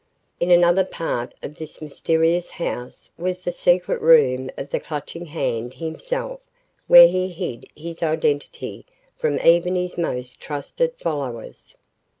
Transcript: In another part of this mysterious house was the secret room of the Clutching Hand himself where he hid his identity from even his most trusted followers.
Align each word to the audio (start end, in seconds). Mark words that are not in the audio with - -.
In 0.39 0.49
another 0.49 0.83
part 0.83 1.35
of 1.43 1.57
this 1.59 1.79
mysterious 1.79 2.49
house 2.49 3.11
was 3.19 3.43
the 3.43 3.51
secret 3.51 4.01
room 4.01 4.49
of 4.57 4.71
the 4.71 4.79
Clutching 4.79 5.27
Hand 5.27 5.75
himself 5.75 6.39
where 6.87 7.07
he 7.07 7.29
hid 7.29 7.67
his 7.75 8.01
identity 8.01 8.83
from 9.15 9.39
even 9.41 9.75
his 9.75 9.99
most 9.99 10.39
trusted 10.39 10.95
followers. 10.97 11.77